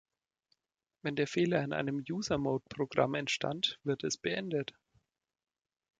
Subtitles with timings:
[1.03, 4.73] Wenn der Fehler in einem User-Mode-Programm entstand, wird es beendet.